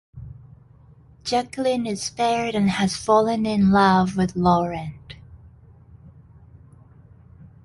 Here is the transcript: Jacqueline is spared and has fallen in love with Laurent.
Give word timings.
Jacqueline 1.23 1.85
is 1.85 2.01
spared 2.01 2.55
and 2.55 2.71
has 2.71 2.97
fallen 2.97 3.45
in 3.45 3.69
love 3.69 4.17
with 4.17 4.35
Laurent. 4.35 5.13